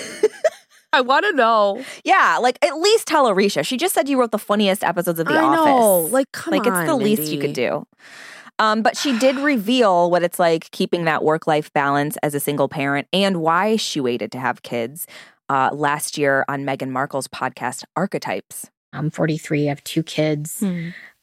I 0.93 1.01
want 1.01 1.25
to 1.25 1.33
know. 1.33 1.83
Yeah, 2.03 2.37
like 2.41 2.57
at 2.63 2.77
least 2.77 3.07
tell 3.07 3.27
Aricia. 3.27 3.65
She 3.65 3.77
just 3.77 3.93
said 3.93 4.09
you 4.09 4.19
wrote 4.19 4.31
the 4.31 4.39
funniest 4.39 4.83
episodes 4.83 5.19
of 5.19 5.27
The 5.27 5.33
I 5.33 5.43
Office. 5.43 5.65
know. 5.65 5.99
Like, 6.11 6.31
come 6.31 6.51
like 6.51 6.65
on. 6.65 6.81
it's 6.81 6.89
the 6.89 6.95
least 6.95 7.31
you 7.31 7.39
could 7.39 7.53
do. 7.53 7.85
Um, 8.57 8.81
but 8.81 8.97
she 8.97 9.17
did 9.19 9.37
reveal 9.37 10.11
what 10.11 10.21
it's 10.21 10.37
like 10.37 10.69
keeping 10.71 11.05
that 11.05 11.23
work 11.23 11.47
life 11.47 11.71
balance 11.71 12.17
as 12.17 12.35
a 12.35 12.39
single 12.39 12.67
parent 12.67 13.07
and 13.13 13.41
why 13.41 13.77
she 13.77 14.01
waited 14.01 14.31
to 14.33 14.39
have 14.39 14.63
kids 14.63 15.07
uh, 15.47 15.69
last 15.71 16.17
year 16.17 16.43
on 16.49 16.65
Meghan 16.65 16.89
Markle's 16.89 17.27
podcast 17.27 17.83
Archetypes. 17.95 18.69
I'm 18.91 19.11
43. 19.11 19.67
I 19.67 19.69
have 19.69 19.83
two 19.83 20.03
kids. 20.03 20.63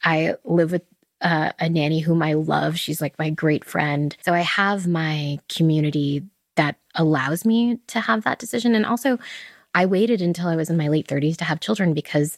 I 0.03 0.35
live 0.45 0.73
with 0.73 0.83
uh, 1.21 1.53
a 1.59 1.69
nanny 1.69 2.01
whom 2.01 2.23
I 2.23 2.35
love. 2.35 2.79
She's 2.79 3.01
like 3.01 3.19
my 3.19 3.31
great 3.31 3.65
friend. 3.65 4.17
So 4.25 4.33
I 4.33 4.41
have 4.41 4.87
my 4.87 5.39
community 5.49 6.23
that 6.57 6.77
allows 6.95 7.45
me 7.45 7.79
to 7.89 8.01
have 8.01 8.25
that 8.25 8.39
decision. 8.39 8.75
And 8.75 8.87
also, 8.87 9.19
I 9.77 9.87
waited 9.87 10.21
until 10.23 10.49
I 10.49 10.57
was 10.57 10.71
in 10.71 10.77
my 10.77 10.89
late 10.89 11.07
30s 11.07 11.37
to 11.37 11.45
have 11.45 11.61
children 11.61 11.93
because 11.95 12.37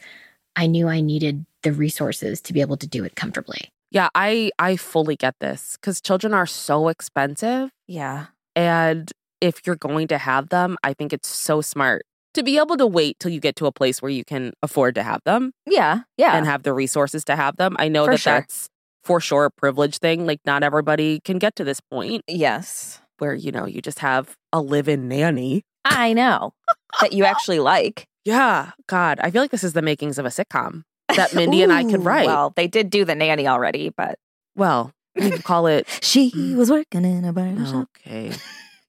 I 0.56 0.66
knew 0.66 0.88
I 0.88 1.00
needed 1.00 1.46
the 1.62 1.72
resources 1.72 2.40
to 2.42 2.52
be 2.52 2.60
able 2.60 2.76
to 2.78 2.86
do 2.86 3.04
it 3.04 3.14
comfortably. 3.14 3.70
Yeah, 3.90 4.08
I 4.14 4.50
I 4.58 4.76
fully 4.76 5.16
get 5.16 5.34
this 5.40 5.76
cuz 5.80 6.00
children 6.02 6.34
are 6.34 6.46
so 6.46 6.88
expensive 6.88 7.70
Yeah. 7.86 8.26
and 8.56 9.10
if 9.40 9.60
you're 9.64 9.76
going 9.76 10.08
to 10.08 10.18
have 10.18 10.48
them, 10.48 10.76
I 10.82 10.92
think 10.94 11.12
it's 11.12 11.28
so 11.28 11.60
smart 11.60 12.02
to 12.34 12.42
be 12.42 12.58
able 12.58 12.76
to 12.76 12.86
wait 12.86 13.18
till 13.20 13.30
you 13.30 13.38
get 13.40 13.54
to 13.56 13.66
a 13.66 13.72
place 13.72 14.02
where 14.02 14.10
you 14.10 14.24
can 14.24 14.52
afford 14.64 14.96
to 14.96 15.02
have 15.04 15.20
them 15.24 15.52
Yeah. 15.64 16.00
Yeah. 16.16 16.36
and 16.36 16.44
have 16.44 16.64
the 16.64 16.74
resources 16.74 17.24
to 17.26 17.36
have 17.36 17.56
them. 17.56 17.76
I 17.78 17.86
know 17.88 18.04
For 18.06 18.10
that 18.12 18.20
sure. 18.20 18.32
that's 18.40 18.68
for 19.04 19.20
sure 19.20 19.44
a 19.46 19.50
privilege 19.50 19.98
thing. 19.98 20.26
Like 20.26 20.40
not 20.44 20.62
everybody 20.64 21.20
can 21.24 21.38
get 21.38 21.54
to 21.56 21.64
this 21.64 21.80
point 21.80 22.24
yes. 22.26 23.00
where 23.18 23.34
you 23.34 23.52
know 23.52 23.64
you 23.64 23.80
just 23.80 24.00
have 24.00 24.34
a 24.52 24.60
live-in 24.60 25.06
nanny. 25.08 25.62
I 25.90 26.12
know 26.12 26.54
that 27.00 27.12
you 27.12 27.24
actually 27.24 27.60
like. 27.60 28.06
Yeah, 28.24 28.72
God, 28.86 29.20
I 29.22 29.30
feel 29.30 29.40
like 29.42 29.50
this 29.50 29.64
is 29.64 29.72
the 29.72 29.82
makings 29.82 30.18
of 30.18 30.26
a 30.26 30.28
sitcom 30.28 30.82
that 31.14 31.34
Mindy 31.34 31.62
and 31.62 31.72
I 31.72 31.84
could 31.84 32.04
write. 32.04 32.26
Well, 32.26 32.52
they 32.56 32.66
did 32.66 32.90
do 32.90 33.04
the 33.04 33.14
nanny 33.14 33.46
already, 33.46 33.90
but 33.96 34.18
well, 34.54 34.92
we 35.16 35.30
could 35.30 35.44
call 35.44 35.66
it 35.66 35.86
she 36.02 36.54
was 36.54 36.70
working 36.70 37.04
in 37.04 37.24
a 37.24 37.32
barber 37.32 37.64
shop. 37.64 37.88
Okay. 38.06 38.32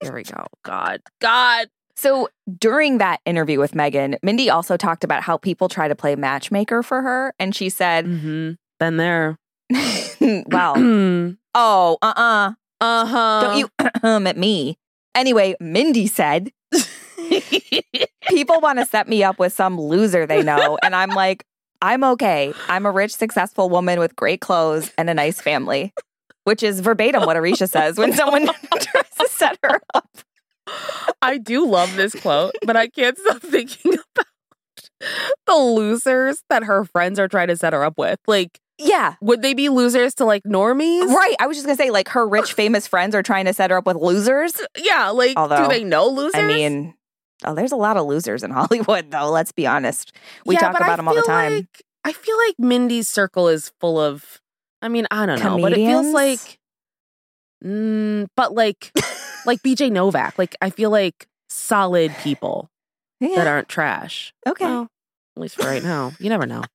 Here 0.01 0.13
we 0.13 0.23
go. 0.23 0.45
God. 0.63 1.01
God. 1.21 1.67
So 1.95 2.29
during 2.57 2.99
that 2.99 3.19
interview 3.25 3.59
with 3.59 3.73
Meghan, 3.73 4.17
Mindy 4.23 4.49
also 4.49 4.77
talked 4.77 5.03
about 5.03 5.21
how 5.23 5.37
people 5.37 5.67
try 5.67 5.87
to 5.89 5.95
play 5.95 6.15
matchmaker 6.15 6.81
for 6.81 7.01
her. 7.01 7.33
And 7.39 7.53
she 7.53 7.69
said, 7.69 8.05
Mm-hmm. 8.05 8.51
Been 8.79 8.97
there. 8.97 9.37
Well, 10.21 10.73
oh, 11.55 11.97
uh 12.01 12.01
oh, 12.01 12.01
uh 12.01 12.13
uh. 12.17 12.53
Uh 12.81 13.05
huh. 13.05 13.41
Don't 13.41 13.57
you 13.57 13.69
at 14.27 14.37
me. 14.37 14.77
Anyway, 15.15 15.55
Mindy 15.59 16.07
said, 16.07 16.51
people 18.29 18.59
want 18.61 18.79
to 18.79 18.85
set 18.85 19.07
me 19.07 19.23
up 19.23 19.39
with 19.39 19.53
some 19.53 19.79
loser 19.79 20.25
they 20.25 20.43
know. 20.43 20.77
And 20.83 20.95
I'm 20.95 21.09
like, 21.11 21.45
I'm 21.81 22.03
okay. 22.03 22.53
I'm 22.67 22.85
a 22.85 22.91
rich, 22.91 23.15
successful 23.15 23.69
woman 23.69 23.99
with 23.99 24.15
great 24.15 24.41
clothes 24.41 24.91
and 24.97 25.09
a 25.09 25.13
nice 25.13 25.39
family, 25.41 25.93
which 26.43 26.63
is 26.63 26.79
verbatim 26.81 27.23
what 27.25 27.37
Aricia 27.37 27.69
says 27.69 27.97
when 27.97 28.13
someone 28.13 28.45
tries 28.79 29.09
to 29.19 29.27
set 29.29 29.57
her 29.63 29.81
up. 29.93 30.09
I 31.21 31.37
do 31.37 31.65
love 31.67 31.95
this 31.95 32.13
quote, 32.13 32.53
but 32.65 32.75
I 32.75 32.87
can't 32.87 33.17
stop 33.17 33.41
thinking 33.41 33.93
about 34.15 34.25
the 35.47 35.55
losers 35.55 36.43
that 36.49 36.63
her 36.63 36.85
friends 36.85 37.17
are 37.19 37.27
trying 37.27 37.47
to 37.47 37.55
set 37.57 37.73
her 37.73 37.83
up 37.83 37.97
with. 37.97 38.19
Like, 38.27 38.59
Yeah. 38.77 39.15
would 39.21 39.41
they 39.41 39.53
be 39.53 39.69
losers 39.69 40.13
to 40.15 40.25
like 40.25 40.43
normies? 40.43 41.07
Right. 41.07 41.35
I 41.39 41.47
was 41.47 41.57
just 41.57 41.65
going 41.65 41.75
to 41.77 41.81
say, 41.83 41.89
like, 41.89 42.09
her 42.09 42.27
rich, 42.27 42.53
famous 42.53 42.85
friends 42.87 43.15
are 43.15 43.23
trying 43.23 43.45
to 43.45 43.53
set 43.53 43.71
her 43.71 43.77
up 43.77 43.85
with 43.87 43.95
losers. 43.97 44.53
Yeah. 44.77 45.09
Like, 45.09 45.37
Although, 45.37 45.63
do 45.63 45.67
they 45.69 45.83
know 45.83 46.07
losers? 46.09 46.35
I 46.35 46.45
mean, 46.45 46.93
oh, 47.45 47.55
there's 47.55 47.71
a 47.71 47.75
lot 47.77 47.97
of 47.97 48.05
losers 48.05 48.43
in 48.43 48.51
Hollywood, 48.59 49.11
though. 49.11 49.29
Let's 49.31 49.51
be 49.51 49.65
honest. 49.67 50.11
We 50.45 50.55
Yeah, 50.55 50.61
talk 50.61 50.73
but 50.73 50.81
I 50.81 50.85
about 50.85 50.97
them 50.97 51.07
all 51.07 51.15
the 51.15 51.21
time. 51.23 51.53
like- 51.55 51.83
I 52.05 52.13
feel 52.13 52.37
like 52.47 52.55
Mindy's 52.57 53.07
circle 53.09 53.49
is 53.49 53.71
full 53.81 53.99
of. 53.99 54.39
I 54.81 54.87
mean, 54.87 55.05
I 55.11 55.25
don't 55.25 55.39
know, 55.43 55.57
but 55.59 55.73
it 55.73 55.75
feels 55.75 56.13
like. 56.13 56.57
Mm, 57.63 58.27
but 58.37 58.53
like, 58.53 58.91
like 59.45 59.61
BJ 59.61 59.91
Novak. 59.91 60.37
Like, 60.39 60.55
I 60.61 60.69
feel 60.69 60.89
like 60.91 61.27
solid 61.49 62.15
people 62.23 62.69
that 63.19 63.47
aren't 63.47 63.67
trash. 63.67 64.33
Okay. 64.47 64.63
Well, 64.65 64.87
at 65.35 65.41
least 65.41 65.55
for 65.57 65.67
right 65.67 65.83
now. 65.83 66.13
You 66.19 66.29
never 66.29 66.45
know. 66.45 66.63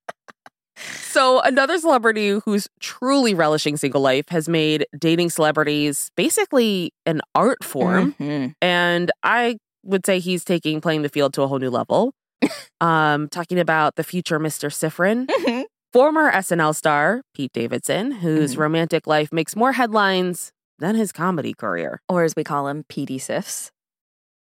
So, 0.77 1.39
another 1.39 1.77
celebrity 1.79 2.37
who's 2.43 2.67
truly 2.81 3.33
relishing 3.33 3.77
single 3.77 4.01
life 4.01 4.27
has 4.27 4.49
made 4.49 4.85
dating 4.99 5.29
celebrities 5.29 6.11
basically 6.17 6.91
an 7.05 7.21
art 7.33 7.63
form. 7.63 8.13
Mhm. 8.19 8.53
And 8.61 9.09
I 9.23 9.57
would 9.85 10.05
say 10.05 10.19
he's 10.19 10.43
taking 10.43 10.81
playing 10.81 11.01
the 11.03 11.09
field 11.09 11.33
to 11.35 11.41
a 11.43 11.47
whole 11.47 11.59
new 11.59 11.69
level. 11.69 12.13
um, 12.81 13.29
talking 13.29 13.59
about 13.59 13.95
the 13.95 14.03
future 14.03 14.39
Mr. 14.39 14.69
Siffrinn, 14.71 15.27
Mhm. 15.27 15.65
former 15.93 16.29
SNL 16.31 16.73
star 16.73 17.21
Pete 17.33 17.53
Davidson, 17.53 18.11
whose 18.11 18.55
Mhm. 18.55 18.59
romantic 18.59 19.07
life 19.07 19.31
makes 19.31 19.55
more 19.55 19.71
headlines 19.73 20.51
than 20.79 20.95
his 20.95 21.11
comedy 21.13 21.53
career. 21.53 22.01
Or 22.09 22.23
as 22.23 22.35
we 22.35 22.43
call 22.43 22.67
him, 22.67 22.83
PD 22.89 23.17
Sifs. 23.19 23.71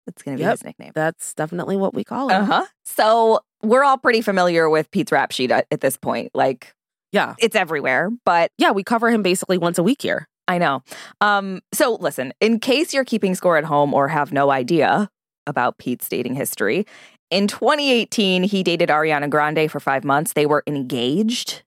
That's 0.06 0.22
going 0.24 0.38
to 0.38 0.41
be 0.41 0.46
Yep. 0.46 0.51
his 0.53 0.63
nickname. 0.63 0.91
That's 0.96 1.34
definitely 1.34 1.77
what 1.77 1.94
we 1.94 2.03
call 2.03 2.29
him. 2.29 2.44
Uh 2.44 2.46
huh. 2.46 2.65
So 2.86 3.39
we're 3.63 3.84
all 3.84 3.98
pretty 3.98 4.22
familiar 4.22 4.70
with 4.70 4.89
Pete's 4.91 5.12
rap 5.12 5.32
sheet 5.32 5.51
at, 5.51 5.67
at 5.72 5.82
this 5.82 5.98
point. 5.98 6.32
Like 6.34 6.74
Yeah. 7.12 7.36
it's 7.39 7.56
everywhere, 7.56 8.10
but 8.25 8.51
Yeah, 8.58 8.72
we 8.72 8.84
cover 8.84 9.10
him 9.10 9.22
basically 9.24 9.58
once 9.58 9.77
a 9.77 9.84
week 9.84 10.01
here. 10.01 10.27
I 10.50 10.58
know. 10.60 10.82
Um, 11.20 11.60
so 11.74 11.96
listen, 11.96 12.34
in 12.39 12.60
case 12.60 12.94
you're 12.94 13.03
keeping 13.06 13.36
score 13.36 13.58
at 13.58 13.65
home 13.65 13.94
or 13.94 14.08
have 14.08 14.32
no 14.32 14.50
idea 14.50 15.10
about 15.47 15.77
Pete's 15.79 16.07
dating 16.07 16.35
history, 16.35 16.85
in 17.31 17.47
2018, 17.47 18.43
he 18.43 18.63
dated 18.63 18.89
Ariana 18.89 19.29
Grande 19.29 19.69
for 19.69 19.79
five 19.79 20.03
months. 20.05 20.33
They 20.33 20.45
were 20.45 20.63
engaged. 20.67 21.63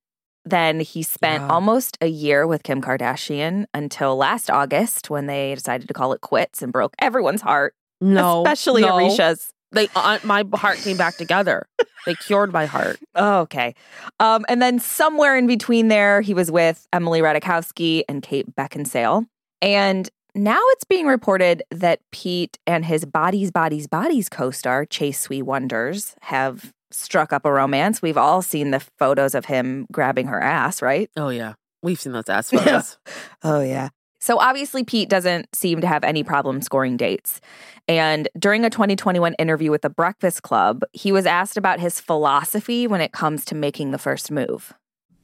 Then 0.46 0.80
he 0.80 1.02
spent 1.02 1.42
Yeah. 1.42 1.48
almost 1.48 1.98
a 2.00 2.06
year 2.06 2.46
with 2.46 2.62
Kim 2.62 2.80
Kardashian 2.80 3.66
until 3.74 4.16
last 4.16 4.48
August 4.50 5.10
when 5.10 5.26
they 5.26 5.54
decided 5.54 5.86
to 5.88 5.92
call 5.94 6.12
it 6.14 6.22
quits 6.22 6.62
and 6.62 6.72
broke 6.72 6.94
everyone's 6.98 7.42
heart, 7.42 7.74
No. 8.00 8.40
especially 8.42 8.82
no. 8.82 8.96
Aricia's. 8.96 9.50
They, 9.72 9.88
uh, 9.94 10.18
my 10.24 10.44
heart 10.54 10.78
came 10.78 10.96
back 10.96 11.16
together. 11.16 11.66
They 12.06 12.14
cured 12.14 12.52
my 12.52 12.64
heart. 12.66 12.98
Oh, 13.14 13.40
okay. 13.42 13.74
Um, 14.18 14.44
and 14.48 14.60
then 14.62 14.78
somewhere 14.80 15.36
in 15.36 15.46
between 15.46 15.88
there, 15.88 16.22
he 16.22 16.32
was 16.34 16.50
with 16.50 16.88
Emily 16.92 17.20
Ratajkowski 17.20 18.02
and 18.08 18.22
Kate 18.22 18.52
Beckinsale. 18.56 19.26
And 19.62 20.08
now 20.34 20.60
it's 20.70 20.84
being 20.84 21.06
reported 21.06 21.62
that 21.70 22.00
Pete 22.12 22.58
and 22.66 22.84
his 22.84 23.04
Bodies, 23.04 23.50
Bodies, 23.50 23.86
Bodies 23.86 24.28
co 24.28 24.50
star, 24.50 24.84
Chase 24.84 25.20
Sui 25.20 25.42
Wonders, 25.42 26.14
have 26.22 26.72
struck 26.90 27.32
up 27.32 27.44
a 27.44 27.52
romance. 27.52 28.02
We've 28.02 28.16
all 28.16 28.42
seen 28.42 28.70
the 28.70 28.80
photos 28.98 29.34
of 29.34 29.46
him 29.46 29.86
grabbing 29.92 30.26
her 30.26 30.40
ass, 30.40 30.82
right? 30.82 31.10
Oh, 31.16 31.28
yeah. 31.28 31.54
We've 31.82 32.00
seen 32.00 32.12
those 32.12 32.28
ass 32.28 32.50
photos. 32.50 32.98
Oh, 33.42 33.60
yeah. 33.60 33.90
So 34.22 34.38
obviously, 34.38 34.84
Pete 34.84 35.08
doesn't 35.08 35.54
seem 35.54 35.80
to 35.80 35.86
have 35.86 36.04
any 36.04 36.22
problem 36.22 36.60
scoring 36.60 36.98
dates. 36.98 37.40
And 37.88 38.28
during 38.38 38.66
a 38.66 38.70
2021 38.70 39.34
interview 39.34 39.70
with 39.70 39.80
the 39.80 39.88
Breakfast 39.88 40.42
Club, 40.42 40.82
he 40.92 41.10
was 41.10 41.24
asked 41.24 41.56
about 41.56 41.80
his 41.80 42.00
philosophy 42.00 42.86
when 42.86 43.00
it 43.00 43.12
comes 43.12 43.46
to 43.46 43.54
making 43.54 43.92
the 43.92 43.98
first 43.98 44.30
move. 44.30 44.74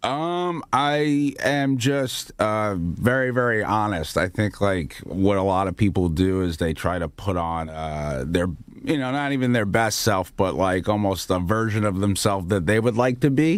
Um, 0.07 0.63
I 0.73 1.35
am 1.41 1.79
just 1.79 2.31
uh 2.39 2.77
very 2.79 3.33
very 3.33 3.65
honest. 3.65 4.17
I 4.17 4.29
think 4.29 4.61
like 4.61 4.97
what 5.05 5.37
a 5.37 5.43
lot 5.43 5.67
of 5.67 5.77
people 5.77 6.09
do 6.09 6.43
is 6.43 6.59
they 6.59 6.73
try 6.75 6.99
to 6.99 7.09
put 7.09 7.37
on 7.37 7.69
uh 7.69 8.23
their 8.27 8.47
you 8.85 8.99
know 8.99 9.11
not 9.11 9.33
even 9.33 9.53
their 9.53 9.67
best 9.67 10.01
self, 10.01 10.35
but 10.37 10.55
like 10.55 10.89
almost 10.89 11.29
a 11.31 11.41
version 11.41 11.85
of 11.85 11.99
themselves 11.99 12.49
that 12.49 12.67
they 12.67 12.79
would 12.79 12.97
like 12.97 13.19
to 13.21 13.31
be. 13.31 13.57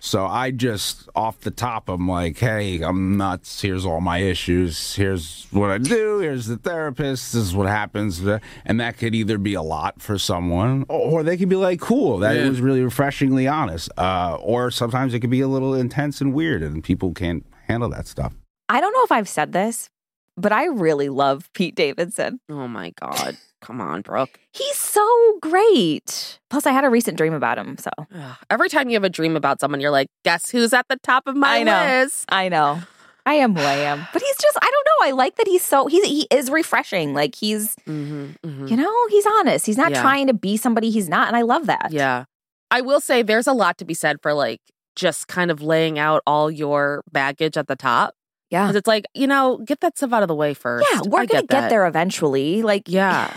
So 0.00 0.24
I 0.26 0.50
just 0.50 1.08
off 1.14 1.40
the 1.40 1.50
top, 1.50 1.88
I'm 1.90 2.08
like, 2.08 2.38
hey, 2.38 2.80
I'm 2.82 3.18
nuts. 3.18 3.60
Here's 3.60 3.84
all 3.84 4.00
my 4.00 4.18
issues. 4.18 4.94
Here's 4.96 5.46
what 5.50 5.70
I 5.70 5.76
do. 5.78 6.18
Here's 6.18 6.46
the 6.46 6.56
therapist. 6.56 7.34
This 7.34 7.42
is 7.42 7.54
what 7.54 7.68
happens. 7.68 8.20
And 8.64 8.80
that 8.80 8.96
could 8.96 9.14
either 9.14 9.36
be 9.36 9.52
a 9.54 9.62
lot 9.62 10.00
for 10.00 10.18
someone, 10.18 10.86
or 10.88 11.22
they 11.22 11.36
could 11.36 11.50
be 11.50 11.56
like, 11.56 11.80
cool. 11.80 12.18
That 12.18 12.48
was 12.48 12.60
really 12.62 12.82
refreshingly 12.82 13.46
honest. 13.46 13.90
Uh, 13.98 14.38
or 14.40 14.70
sometimes 14.70 15.12
it 15.12 15.20
could 15.20 15.30
be 15.30 15.42
a 15.42 15.48
little 15.48 15.74
intense 15.74 16.20
and 16.22 16.32
weird, 16.32 16.62
and 16.62 16.82
people 16.82 17.12
can't 17.12 17.44
handle 17.68 17.90
that 17.90 18.06
stuff. 18.06 18.34
I 18.68 18.80
don't 18.80 18.92
know 18.92 19.04
if 19.04 19.12
I've 19.12 19.28
said 19.28 19.52
this, 19.52 19.90
but 20.36 20.50
I 20.52 20.64
really 20.66 21.10
love 21.10 21.50
Pete 21.52 21.74
Davidson. 21.74 22.40
oh, 22.48 22.66
my 22.68 22.92
God. 23.00 23.36
Come 23.60 23.80
on, 23.80 24.00
Brooke. 24.02 24.40
He's 24.52 24.76
so 24.76 25.38
great. 25.42 26.38
Plus, 26.48 26.66
I 26.66 26.72
had 26.72 26.84
a 26.84 26.90
recent 26.90 27.16
dream 27.18 27.34
about 27.34 27.58
him. 27.58 27.76
So 27.78 27.90
Ugh. 27.98 28.36
Every 28.48 28.68
time 28.68 28.88
you 28.88 28.94
have 28.94 29.04
a 29.04 29.10
dream 29.10 29.36
about 29.36 29.60
someone, 29.60 29.80
you're 29.80 29.90
like, 29.90 30.08
guess 30.24 30.50
who's 30.50 30.72
at 30.72 30.86
the 30.88 30.96
top 31.02 31.26
of 31.26 31.36
my 31.36 31.58
I 31.58 31.62
know. 31.62 31.78
list? 32.02 32.24
I 32.30 32.48
know. 32.48 32.80
I 33.26 33.34
am 33.34 33.54
who 33.54 33.60
I 33.62 33.74
am. 33.74 33.98
But 34.12 34.22
he's 34.22 34.36
just, 34.40 34.56
I 34.62 34.70
don't 34.70 34.86
know. 34.86 35.08
I 35.08 35.10
like 35.12 35.36
that 35.36 35.46
he's 35.46 35.62
so, 35.64 35.86
he's, 35.86 36.04
he 36.06 36.26
is 36.30 36.50
refreshing. 36.50 37.12
Like 37.14 37.34
he's, 37.34 37.76
Mm-hmm, 37.86 38.30
mm-hmm. 38.48 38.66
you 38.66 38.76
know, 38.76 39.06
he's 39.08 39.26
honest. 39.26 39.66
He's 39.66 39.76
not 39.76 39.92
Yeah. 39.92 40.00
trying 40.00 40.26
to 40.28 40.34
be 40.34 40.56
somebody 40.56 40.90
he's 40.90 41.08
not. 41.08 41.28
And 41.28 41.36
I 41.36 41.42
love 41.42 41.66
that. 41.66 41.88
Yeah. 41.90 42.24
I 42.70 42.80
will 42.80 43.00
say 43.00 43.22
there's 43.22 43.46
a 43.46 43.52
lot 43.52 43.76
to 43.78 43.84
be 43.84 43.94
said 43.94 44.22
for 44.22 44.32
like 44.32 44.60
just 44.96 45.28
kind 45.28 45.50
of 45.50 45.60
laying 45.60 45.98
out 45.98 46.22
all 46.26 46.50
your 46.50 47.02
baggage 47.12 47.56
at 47.58 47.66
the 47.68 47.76
top. 47.76 48.14
Yeah. 48.50 48.64
Because 48.64 48.76
it's 48.76 48.88
like, 48.88 49.04
you 49.14 49.26
know, 49.26 49.58
get 49.58 49.80
that 49.80 49.96
stuff 49.98 50.12
out 50.14 50.22
of 50.22 50.28
the 50.28 50.34
way 50.34 50.54
first. 50.54 50.86
Yeah. 50.92 51.00
We're 51.04 51.26
going 51.26 51.28
to 51.28 51.34
get 51.34 51.48
that. 51.48 51.68
there 51.70 51.86
eventually. 51.86 52.62
Like, 52.62 52.84
Yeah. 52.88 53.32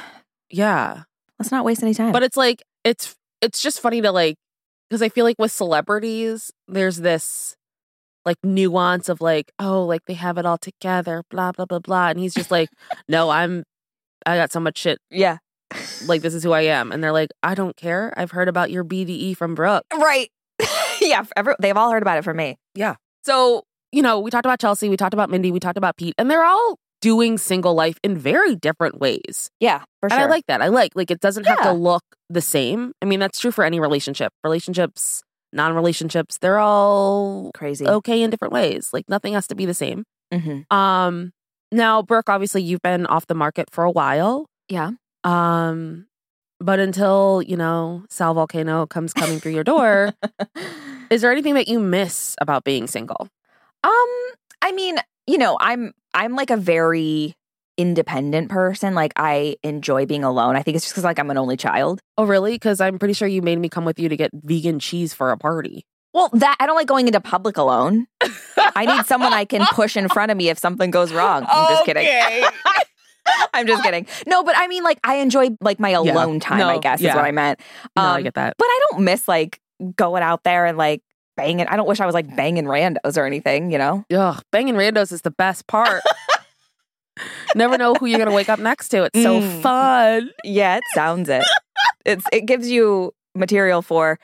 Yeah. 0.54 1.04
let's 1.40 1.52
not 1.52 1.66
waste 1.66 1.84
any 1.84 1.94
time. 1.94 2.12
But 2.12 2.24
it's 2.24 2.38
like, 2.38 2.64
it's, 2.84 3.16
it's 3.42 3.62
just 3.62 3.82
funny 3.82 4.02
to 4.02 4.12
like, 4.12 4.36
because 4.90 5.02
I 5.02 5.10
feel 5.10 5.26
like 5.26 5.38
with 5.40 5.52
celebrities, 5.52 6.52
there's 6.68 6.98
this 6.98 7.56
like 8.26 8.38
nuance 8.44 9.10
of 9.10 9.20
like, 9.20 9.52
oh, 9.60 9.84
like 9.84 10.06
they 10.06 10.14
have 10.14 10.38
it 10.38 10.46
all 10.46 10.58
together, 10.58 11.24
blah, 11.30 11.52
blah, 11.52 11.66
blah, 11.66 11.80
blah. 11.80 12.10
And 12.10 12.20
he's 12.20 12.34
just 12.34 12.52
like, 12.52 12.70
no, 13.08 13.30
I'm, 13.30 13.64
I 14.26 14.38
got 14.38 14.52
so 14.52 14.60
much 14.60 14.78
shit. 14.78 15.00
yeah. 15.10 15.38
Like, 16.06 16.22
this 16.22 16.36
is 16.36 16.44
who 16.44 16.52
I 16.52 16.62
am. 16.62 16.92
And 16.92 17.04
they're 17.04 17.12
like, 17.12 17.32
I 17.42 17.56
don't 17.56 17.76
care. 17.76 18.14
I've 18.16 18.30
heard 18.30 18.48
about 18.48 18.70
your 18.70 18.84
BDE 18.84 19.36
from 19.36 19.56
Brooke. 19.56 19.86
Right. 19.92 20.30
yeah. 21.02 21.24
Every, 21.36 21.56
they've 21.60 21.76
all 21.76 21.90
heard 21.90 22.04
about 22.04 22.20
it 22.20 22.24
from 22.24 22.38
me. 22.38 22.58
Yeah. 22.76 22.96
So, 23.24 23.64
you 23.92 24.04
know, 24.04 24.20
we 24.20 24.30
talked 24.30 24.46
about 24.46 24.60
Chelsea, 24.60 24.88
we 24.88 24.98
talked 24.98 25.16
about 25.16 25.32
Mindy, 25.32 25.52
we 25.52 25.60
talked 25.60 25.78
about 25.78 25.98
Pete, 25.98 26.14
and 26.20 26.30
they're 26.30 26.44
all 26.44 26.78
doing 27.04 27.38
single 27.38 27.74
life 27.74 27.98
in 28.02 28.18
very 28.18 28.56
different 28.56 28.98
ways. 29.00 29.50
Yeah. 29.60 29.80
For 30.00 30.10
sure. 30.10 30.18
And 30.18 30.26
I 30.26 30.30
like 30.30 30.46
that. 30.48 30.62
I 30.62 30.70
like 30.70 30.94
like 30.96 31.12
it 31.12 31.20
doesn't 31.20 31.46
have 31.46 31.62
to 31.64 31.74
look 31.74 32.04
the 32.30 32.40
same. 32.42 32.94
I 33.02 33.06
mean, 33.06 33.20
that's 33.20 33.40
true 33.40 33.52
for 33.52 33.66
any 33.66 33.82
relationship. 33.82 34.32
Relationships, 34.44 35.22
non-relationships, 35.52 36.38
they're 36.40 36.60
all 36.60 37.52
crazy. 37.54 37.86
okay 37.86 38.24
in 38.24 38.30
different 38.30 38.54
ways. 38.54 38.92
Like 38.94 39.10
nothing 39.10 39.34
has 39.34 39.48
to 39.48 39.56
be 39.56 39.66
the 39.66 39.74
same. 39.74 40.06
hmm 40.32 40.62
Um 40.72 41.34
now, 41.74 42.02
Brooke, 42.04 42.30
obviously 42.30 42.62
you've 42.64 42.82
been 42.84 43.06
off 43.08 43.28
the 43.28 43.36
market 43.36 43.68
for 43.72 43.84
a 43.84 43.92
while. 43.92 44.46
Yeah. 44.70 44.92
Um 45.26 46.08
but 46.60 46.80
until, 46.80 47.42
you 47.46 47.58
know, 47.58 48.06
Sal 48.10 48.34
Vulcano 48.36 48.88
comes 48.88 49.12
coming 49.12 49.40
through 49.42 49.52
your 49.52 49.66
door, 49.66 50.14
is 51.10 51.22
there 51.22 51.32
anything 51.32 51.56
that 51.56 51.68
you 51.68 51.78
miss 51.80 52.36
about 52.40 52.64
being 52.64 52.88
single? 52.88 53.28
Um, 53.84 54.10
I 54.62 54.72
mean, 54.74 54.96
you 55.28 55.38
know, 55.38 55.58
I'm 55.60 55.92
I'm 56.14 56.36
like 56.36 56.50
a 56.50 56.58
very 56.58 57.36
independent 57.78 58.50
person. 58.50 58.94
Like 58.94 59.14
I 59.16 59.56
enjoy 59.64 60.06
being 60.06 60.24
alone. 60.24 60.56
I 60.56 60.62
think 60.62 60.76
it's 60.76 60.86
just 60.86 60.94
because 60.94 61.04
like 61.04 61.20
I'm 61.20 61.30
an 61.32 61.38
only 61.38 61.58
child. 61.58 62.00
Oh, 62.18 62.26
really? 62.26 62.54
Because 62.54 62.80
I'm 62.80 63.00
pretty 63.00 63.14
sure 63.14 63.28
you 63.28 63.42
made 63.42 63.58
me 63.60 63.70
come 63.70 63.86
with 63.86 64.00
you 64.00 64.10
to 64.10 64.18
get 64.18 64.32
vegan 64.34 64.80
cheese 64.80 65.14
for 65.14 65.32
a 65.32 65.38
party. 65.38 65.86
Well, 66.14 66.30
that 66.34 66.56
I 66.60 66.68
don't 66.68 66.76
like 66.76 66.86
going 66.88 67.08
into 67.08 67.20
public 67.20 67.58
alone. 67.58 68.06
I 68.76 68.86
need 68.86 69.06
someone 69.08 69.34
I 69.34 69.46
can 69.46 69.66
push 69.72 69.98
in 69.98 70.08
front 70.10 70.32
of 70.32 70.38
me 70.38 70.50
if 70.50 70.60
something 70.60 70.92
goes 70.92 71.12
wrong. 71.12 71.46
I'm 71.50 71.74
just 71.74 71.86
kidding. 71.86 72.08
I'm 73.54 73.66
just 73.66 73.82
kidding. 73.84 74.06
No, 74.28 74.44
but 74.44 74.56
I 74.58 74.68
mean, 74.68 74.84
like, 74.84 75.00
I 75.04 75.16
enjoy 75.16 75.50
like 75.62 75.80
my 75.80 75.90
alone 75.90 76.40
time. 76.40 76.60
No, 76.60 76.68
I 76.70 76.78
guess 76.78 77.02
is 77.02 77.08
what 77.08 77.18
I 77.26 77.32
meant. 77.32 77.60
No, 77.96 78.04
I 78.04 78.18
Um, 78.18 78.24
get 78.24 78.36
that. 78.36 78.56
But 78.58 78.66
I 78.66 78.80
don't 78.92 79.04
miss 79.06 79.28
like 79.28 79.60
going 79.96 80.22
out 80.22 80.44
there 80.44 80.66
and 80.68 80.78
like 80.78 81.02
banging. 81.38 81.68
I 81.68 81.76
don't 81.76 81.88
wish 81.88 82.00
I 82.00 82.06
was 82.06 82.14
like 82.14 82.36
banging 82.36 82.66
randos 82.66 83.18
or 83.18 83.26
anything. 83.26 83.72
You 83.72 83.78
know? 83.78 84.06
Ugh, 84.14 84.42
banging 84.52 84.76
randos 84.76 85.12
is 85.12 85.22
the 85.22 85.32
best 85.32 85.68
part. 85.68 86.02
Never 87.56 87.78
know 87.78 87.94
who 87.94 88.08
you're 88.08 88.18
gonna 88.20 88.32
wake 88.32 88.50
up 88.50 88.60
next 88.60 88.90
to. 88.90 89.04
It's 89.04 89.22
so 89.22 89.40
Mm. 89.40 89.62
fun. 89.62 90.32
Yeah, 90.44 90.78
it 90.78 90.84
sounds 90.94 91.30
it. 91.30 91.44
it's 92.06 92.26
it 92.32 92.46
gives 92.46 92.70
you 92.70 93.14
material 93.36 93.82
for 93.82 94.20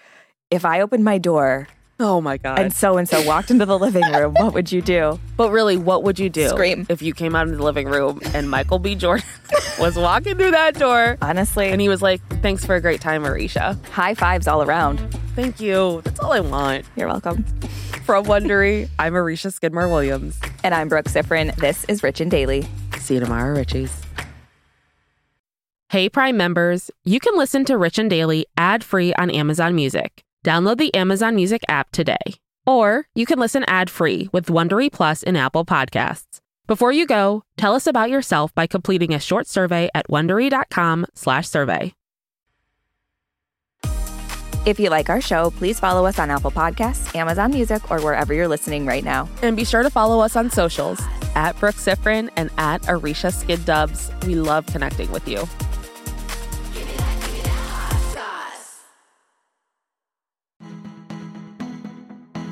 if 0.51 0.65
I 0.65 0.81
open 0.81 1.03
my 1.03 1.17
door 1.19 1.67
Oh 2.01 2.21
my 2.21 2.37
god. 2.37 2.59
and 2.59 2.73
so 2.73 2.97
and 2.97 3.09
so 3.09 3.21
walked 3.25 3.51
into 3.51 3.65
the 3.65 3.77
living 3.77 4.03
room, 4.13 4.33
what 4.39 4.53
would 4.53 4.71
you 4.71 4.81
do? 4.81 5.19
but 5.35 5.51
really, 5.51 5.75
what 5.75 6.03
would 6.03 6.17
you 6.17 6.29
do? 6.29 6.47
Scream. 6.47 6.85
if 6.89 7.01
you 7.01 7.13
came 7.13 7.35
out 7.35 7.47
into 7.47 7.57
the 7.57 7.63
living 7.63 7.87
room 7.89 8.21
and 8.33 8.49
Michael 8.49 8.79
B. 8.79 8.95
Jordan 8.95 9.25
was 9.79 9.97
walking 9.97 10.37
through 10.37 10.51
that 10.51 10.75
door 10.75 11.17
Honestly, 11.21 11.67
and 11.69 11.81
he 11.81 11.89
was 11.89 12.01
like, 12.01 12.21
"Thanks 12.41 12.65
for 12.65 12.75
a 12.75 12.81
great 12.81 13.01
time, 13.01 13.23
Marisha. 13.23 13.83
high 13.87 14.13
fives 14.13 14.47
all 14.47 14.63
around. 14.63 14.99
Thank 15.35 15.59
you. 15.59 16.01
That's 16.05 16.19
all 16.21 16.31
I 16.31 16.39
want." 16.39 16.85
You're 16.95 17.07
welcome. 17.07 17.43
From 18.05 18.25
Wondery, 18.25 18.89
I'm 18.97 19.13
Marisha 19.13 19.51
Skidmore 19.53 19.87
Williams. 19.87 20.39
And 20.63 20.73
I'm 20.73 20.87
Brooke 20.89 21.05
Siffrinn. 21.05 21.55
This 21.57 21.83
is 21.85 22.01
Rich 22.01 22.21
and 22.21 22.31
Daily. 22.31 22.65
See 22.97 23.15
you 23.15 23.19
tomorrow, 23.19 23.55
Richies. 23.55 23.91
Hey, 25.89 26.07
Prime 26.09 26.37
members, 26.37 26.89
you 27.03 27.19
can 27.19 27.35
listen 27.37 27.65
to 27.65 27.77
Rich 27.77 27.99
and 27.99 28.09
Daily 28.09 28.45
ad 28.57 28.83
free 28.83 29.13
on 29.15 29.29
Amazon 29.29 29.75
Music. 29.75 30.23
Download 30.45 30.77
the 30.77 30.93
Amazon 30.93 31.35
Music 31.35 31.61
app 31.69 31.91
today. 31.91 32.17
Or 32.65 33.07
you 33.15 33.25
can 33.25 33.39
listen 33.39 33.63
ad 33.67 33.89
free 33.89 34.29
with 34.31 34.47
Wondery 34.47 34.91
Plus 34.91 35.23
in 35.23 35.35
Apple 35.35 35.65
Podcasts. 35.65 36.39
Before 36.67 36.91
you 36.91 37.07
go, 37.07 37.43
tell 37.57 37.73
us 37.73 37.87
about 37.87 38.09
yourself 38.09 38.53
by 38.53 38.67
completing 38.67 39.13
a 39.13 39.19
short 39.19 39.47
survey 39.47 39.89
at 39.95 40.07
wondery.com/survey. 40.07 41.93
If 44.65 44.79
you 44.79 44.89
like 44.89 45.09
our 45.09 45.21
show, 45.21 45.51
please 45.51 45.79
follow 45.79 46.05
us 46.05 46.19
on 46.19 46.29
Apple 46.29 46.51
Podcasts, 46.51 47.15
Amazon 47.15 47.51
Music, 47.51 47.89
or 47.89 48.01
wherever 48.01 48.33
you're 48.33 48.47
listening 48.47 48.85
right 48.85 49.03
now. 49.03 49.27
And 49.41 49.57
be 49.57 49.65
sure 49.65 49.83
to 49.83 49.89
follow 49.89 50.19
us 50.19 50.35
on 50.35 50.51
socials 50.51 51.01
at 51.33 51.57
Brooke 51.59 51.77
Siffrinn 51.77 52.29
and 52.35 52.51
at 52.57 52.81
Aricia 52.83 53.33
Skid 53.33 53.65
Dubs. 53.65 54.11
We 54.27 54.35
love 54.35 54.65
connecting 54.67 55.09
with 55.11 55.27
you. 55.27 55.47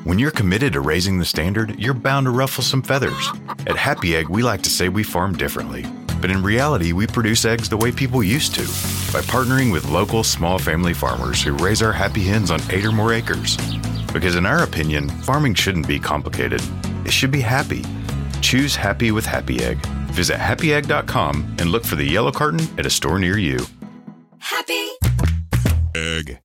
When 0.08 0.18
you're 0.18 0.30
committed 0.30 0.72
to 0.72 0.80
raising 0.80 1.18
the 1.18 1.26
standard, 1.26 1.78
you're 1.78 1.92
bound 1.92 2.24
to 2.24 2.30
ruffle 2.30 2.64
some 2.64 2.80
feathers. 2.80 3.28
At 3.66 3.76
Happy 3.76 4.16
Egg, 4.16 4.30
we 4.30 4.42
like 4.42 4.62
to 4.62 4.70
say 4.70 4.88
we 4.88 5.02
farm 5.02 5.36
differently. 5.36 5.84
But 6.22 6.30
in 6.30 6.42
reality, 6.42 6.94
we 6.94 7.06
produce 7.06 7.44
eggs 7.44 7.68
the 7.68 7.76
way 7.76 7.92
people 7.92 8.22
used 8.22 8.54
to 8.54 8.62
by 9.12 9.20
partnering 9.20 9.70
with 9.70 9.90
local 9.90 10.24
small 10.24 10.58
family 10.58 10.94
farmers 10.94 11.42
who 11.42 11.52
raise 11.52 11.82
our 11.82 11.92
happy 11.92 12.22
hens 12.22 12.50
on 12.50 12.58
eight 12.70 12.86
or 12.86 12.90
more 12.90 13.12
acres. 13.12 13.58
Because 14.10 14.36
in 14.36 14.46
our 14.46 14.62
opinion, 14.62 15.10
farming 15.10 15.52
shouldn't 15.52 15.86
be 15.86 15.98
complicated, 16.00 16.62
it 17.04 17.12
should 17.12 17.30
be 17.30 17.42
happy. 17.42 17.84
Choose 18.40 18.74
happy 18.74 19.10
with 19.10 19.26
Happy 19.26 19.62
Egg. 19.62 19.76
Visit 20.12 20.38
happyegg.com 20.38 21.56
and 21.58 21.68
look 21.68 21.84
for 21.84 21.96
the 21.96 22.10
yellow 22.10 22.32
carton 22.32 22.66
at 22.78 22.86
a 22.86 22.90
store 22.90 23.18
near 23.18 23.36
you. 23.36 23.58
Happy 24.38 24.88
Egg. 25.94 26.38